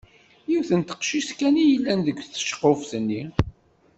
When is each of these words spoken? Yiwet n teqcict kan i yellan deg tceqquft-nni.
Yiwet 0.49 0.71
n 0.79 0.81
teqcict 0.81 1.31
kan 1.39 1.55
i 1.63 1.65
yellan 1.65 1.99
deg 2.07 2.17
tceqquft-nni. 2.23 3.23